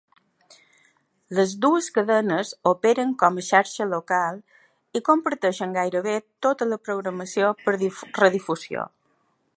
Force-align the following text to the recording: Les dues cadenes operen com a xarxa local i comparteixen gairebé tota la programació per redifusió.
Les 1.39 1.51
dues 1.65 1.89
cadenes 1.97 2.53
operen 2.71 3.13
com 3.23 3.37
a 3.37 3.45
xarxa 3.49 3.87
local 3.91 4.41
i 5.01 5.05
comparteixen 5.11 5.79
gairebé 5.79 6.19
tota 6.47 6.69
la 6.73 6.81
programació 6.89 7.53
per 7.69 7.79
redifusió. 7.83 8.89